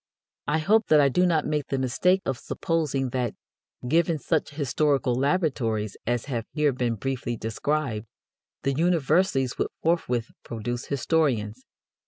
I 0.47 0.57
hope 0.57 0.87
that 0.87 0.99
I 0.99 1.09
do 1.09 1.27
not 1.27 1.45
make 1.45 1.67
the 1.67 1.77
mistake 1.77 2.23
of 2.25 2.39
supposing 2.39 3.09
that, 3.09 3.35
given 3.87 4.17
such 4.17 4.49
historical 4.49 5.13
laboratories 5.13 5.95
as 6.07 6.25
have 6.25 6.47
here 6.53 6.71
been 6.73 6.95
briefly 6.95 7.37
described, 7.37 8.07
the 8.63 8.73
universities 8.73 9.59
would 9.59 9.67
forthwith 9.83 10.31
produce 10.43 10.85
historians. 10.85 11.65